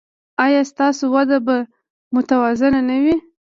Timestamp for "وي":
3.03-3.15